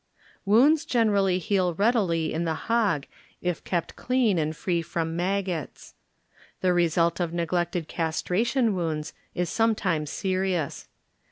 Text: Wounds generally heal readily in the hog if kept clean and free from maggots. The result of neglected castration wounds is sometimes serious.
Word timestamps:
Wounds 0.47 0.83
generally 0.83 1.37
heal 1.37 1.75
readily 1.75 2.33
in 2.33 2.43
the 2.43 2.55
hog 2.65 3.05
if 3.39 3.63
kept 3.63 3.95
clean 3.95 4.39
and 4.39 4.55
free 4.57 4.81
from 4.81 5.15
maggots. 5.15 5.93
The 6.61 6.73
result 6.73 7.19
of 7.19 7.35
neglected 7.35 7.87
castration 7.87 8.73
wounds 8.73 9.13
is 9.35 9.47
sometimes 9.51 10.09
serious. 10.09 10.87